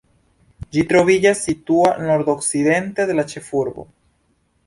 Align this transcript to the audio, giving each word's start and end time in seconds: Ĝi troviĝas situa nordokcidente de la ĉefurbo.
Ĝi 0.75 0.83
troviĝas 0.93 1.41
situa 1.49 1.91
nordokcidente 2.07 3.07
de 3.13 3.17
la 3.21 3.27
ĉefurbo. 3.35 3.87